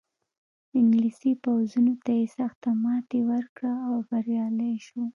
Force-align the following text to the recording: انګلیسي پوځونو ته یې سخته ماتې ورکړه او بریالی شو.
انګلیسي 0.77 1.31
پوځونو 1.43 1.93
ته 2.03 2.11
یې 2.19 2.25
سخته 2.37 2.69
ماتې 2.83 3.19
ورکړه 3.29 3.73
او 3.87 3.95
بریالی 4.09 4.73
شو. 4.85 5.01